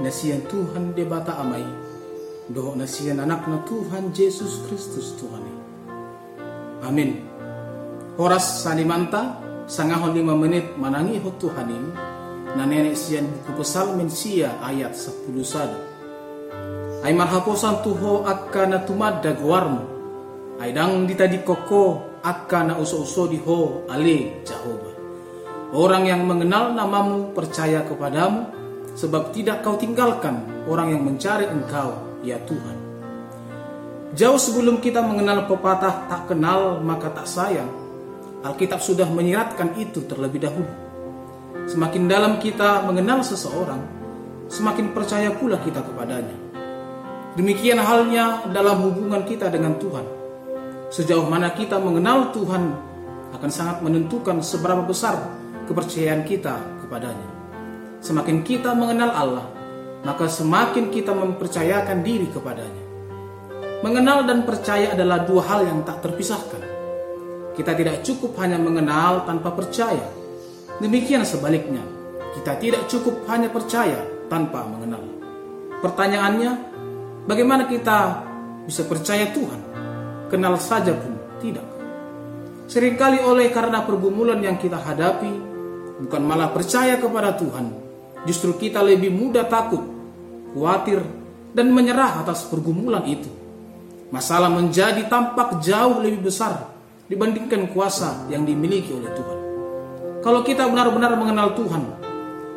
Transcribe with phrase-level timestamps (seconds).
[0.00, 1.64] nasian Tuhan de bata amai.
[2.50, 5.44] Doho nasian anak na Tuhan Yesus Kristus Tuhan.
[6.82, 7.22] Amin.
[8.18, 9.38] Horas salimanta
[9.70, 11.78] sangahon lima menit manangi ho ini
[12.58, 15.78] na nenek sian buku pesalmen sia ayat 10 sada.
[17.06, 19.86] Ay marhaposan tuho akka na tumadda guarmo
[20.60, 24.89] ay dang ditadi koko akka na uso-uso di ho ale Jehovah
[25.70, 28.50] orang yang mengenal namamu percaya kepadamu
[28.98, 31.94] sebab tidak kau tinggalkan orang yang mencari engkau,
[32.26, 32.76] ya Tuhan.
[34.10, 37.70] Jauh sebelum kita mengenal pepatah tak kenal maka tak sayang,
[38.42, 40.72] Alkitab sudah menyiratkan itu terlebih dahulu.
[41.70, 43.78] Semakin dalam kita mengenal seseorang,
[44.50, 46.34] semakin percaya pula kita kepadanya.
[47.38, 50.02] Demikian halnya dalam hubungan kita dengan Tuhan.
[50.90, 52.74] Sejauh mana kita mengenal Tuhan
[53.30, 55.39] akan sangat menentukan seberapa besar
[55.70, 57.30] kepercayaan kita kepadanya.
[58.02, 59.46] Semakin kita mengenal Allah,
[60.02, 62.84] maka semakin kita mempercayakan diri kepadanya.
[63.86, 66.58] Mengenal dan percaya adalah dua hal yang tak terpisahkan.
[67.54, 70.10] Kita tidak cukup hanya mengenal tanpa percaya.
[70.82, 71.86] Demikian sebaliknya,
[72.34, 75.06] kita tidak cukup hanya percaya tanpa mengenal.
[75.86, 76.50] Pertanyaannya,
[77.30, 78.26] bagaimana kita
[78.66, 79.60] bisa percaya Tuhan?
[80.34, 81.64] Kenal saja pun tidak.
[82.70, 85.50] Seringkali oleh karena pergumulan yang kita hadapi,
[86.00, 87.90] bukan malah percaya kepada Tuhan,
[88.28, 89.80] Justru kita lebih mudah takut,
[90.52, 91.00] khawatir,
[91.56, 93.28] dan menyerah atas pergumulan itu.
[94.12, 96.68] Masalah menjadi tampak jauh lebih besar
[97.08, 99.38] dibandingkan kuasa yang dimiliki oleh Tuhan.
[100.20, 101.82] Kalau kita benar-benar mengenal Tuhan,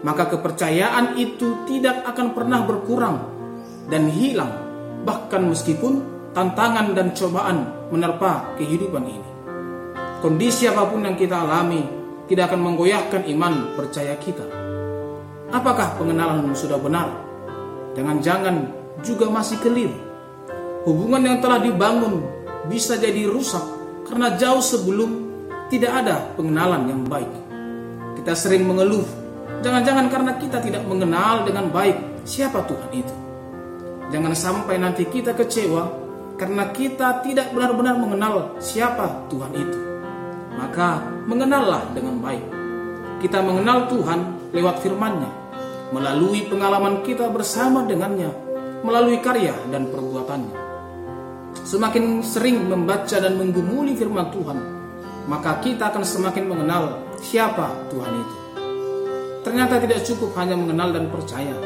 [0.00, 3.20] maka kepercayaan itu tidak akan pernah berkurang
[3.92, 4.48] dan hilang,
[5.04, 6.00] bahkan meskipun
[6.32, 9.30] tantangan dan cobaan menerpa kehidupan ini.
[10.24, 11.99] Kondisi apa pun yang kita alami
[12.30, 14.46] tidak akan menggoyahkan iman percaya kita.
[15.50, 17.10] Apakah pengenalanmu sudah benar?
[17.98, 18.70] Jangan-jangan
[19.02, 19.98] juga masih keliru.
[20.86, 22.22] Hubungan yang telah dibangun
[22.70, 23.66] bisa jadi rusak
[24.06, 25.26] karena jauh sebelum
[25.74, 27.30] tidak ada pengenalan yang baik.
[28.22, 29.04] Kita sering mengeluh,
[29.66, 33.14] jangan-jangan karena kita tidak mengenal dengan baik siapa Tuhan itu.
[34.14, 35.82] Jangan sampai nanti kita kecewa
[36.38, 39.89] karena kita tidak benar-benar mengenal siapa Tuhan itu.
[40.60, 42.44] Maka mengenallah dengan baik.
[43.24, 45.40] Kita mengenal Tuhan lewat firman-Nya
[45.90, 48.30] melalui pengalaman kita bersama dengannya,
[48.86, 50.70] melalui karya dan perbuatannya.
[51.66, 54.58] Semakin sering membaca dan menggumuli firman Tuhan,
[55.26, 58.36] maka kita akan semakin mengenal siapa Tuhan itu.
[59.42, 61.56] Ternyata tidak cukup hanya mengenal dan percaya,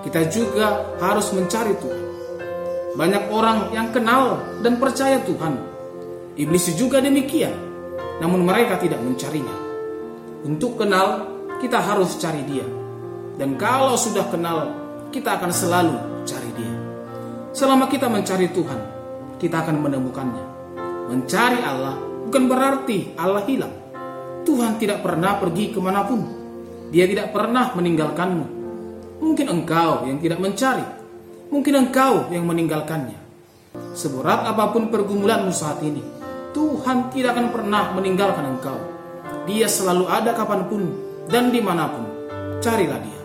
[0.00, 2.04] kita juga harus mencari Tuhan.
[2.96, 5.54] Banyak orang yang kenal dan percaya Tuhan.
[6.38, 7.52] Iblis juga demikian,
[8.18, 9.56] namun mereka tidak mencarinya.
[10.46, 11.26] Untuk kenal,
[11.58, 12.78] kita harus cari Dia
[13.38, 14.74] dan kalau sudah kenal,
[15.14, 15.94] kita akan selalu
[16.26, 16.74] cari dia.
[17.54, 18.80] Selama kita mencari Tuhan,
[19.38, 20.44] kita akan menemukannya.
[21.06, 21.94] Mencari Allah
[22.26, 23.70] bukan berarti Allah hilang.
[24.42, 26.20] Tuhan tidak pernah pergi ke mana pun.
[26.90, 28.46] Dia tidak pernah meninggalkanmu.
[29.22, 30.86] Mungkin engkau yang tidak mencari.
[31.54, 33.22] Mungkin engkau yang meninggalkannya.
[33.94, 36.02] Seberat apa pun pergumulanmu saat ini,
[36.56, 38.78] Tuhan tidak akan pernah meninggalkan engkau.
[39.44, 40.82] Dia selalu ada kapan pun
[41.28, 42.04] dan di mana pun.
[42.58, 43.20] Carilah dia.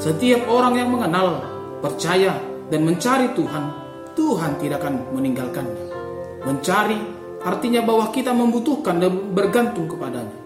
[0.00, 1.44] Setiap orang yang mengenal,
[1.78, 2.34] percaya,
[2.72, 3.64] dan mencari Tuhan,
[4.16, 5.84] Tuhan tidak akan meninggalkannya.
[6.44, 6.98] Mencari
[7.44, 10.38] artinya bahwa kita membutuhkan dan bergantung kepadanya.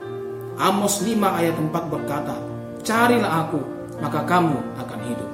[0.59, 2.35] Amos 5 ayat 4 berkata,
[2.82, 3.61] Carilah aku,
[4.03, 5.31] maka kamu akan hidup.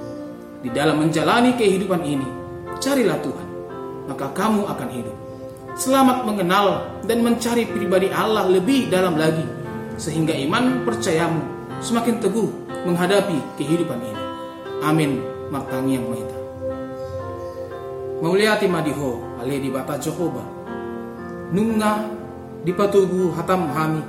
[0.65, 2.29] Di dalam menjalani kehidupan ini,
[2.81, 3.49] carilah Tuhan,
[4.09, 5.24] maka kamu akan hidup.
[5.75, 9.43] Selamat mengenal dan mencari pribadi Allah lebih dalam lagi,
[9.99, 11.43] sehingga iman percayamu
[11.83, 12.47] semakin teguh
[12.87, 14.25] menghadapi kehidupan ini.
[14.87, 15.19] Amin.
[15.51, 16.39] Martangi yang mahita.
[18.23, 20.47] Mauliati madiho ale di bata Jehovah.
[21.51, 22.07] Nunga
[22.63, 24.03] di patugu hatam hami.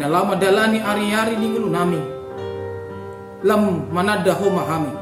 [0.00, 2.00] Nalama dalani ari-ari ningulu nami.
[3.44, 4.92] Lam manada ho mahami.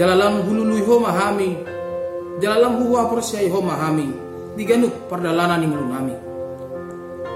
[0.00, 1.50] Jalalam hulului ho mahami.
[2.40, 4.24] Jalalam huwa persyai ho mahami.
[4.54, 6.14] Diganuk pardalana ningulu nami.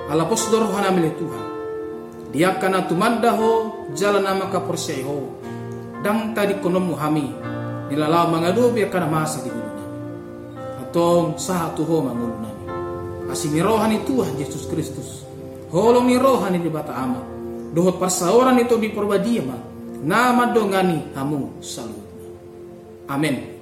[0.09, 1.45] Ala posdor hanamile Tuhan.
[2.33, 5.41] Dia kana tumandaho jalan nama kaporsyai ho
[6.05, 7.33] dang tadi kono muhami
[7.89, 9.87] nilala mangadu biar kana masa di gulu nami
[10.85, 12.65] atau sah tuho mangulu nami
[13.33, 15.25] asimi rohani Tuhan Yesus Kristus.
[15.73, 17.21] Holong ni rohani di bata ama.
[17.73, 18.93] Dohot persaoran itu di
[19.41, 19.57] ma.
[19.99, 22.09] Nama dongani hamu salut
[23.09, 23.58] amin